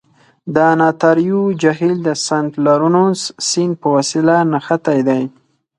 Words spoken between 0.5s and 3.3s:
د انتاریو جهیل د سنت لورنس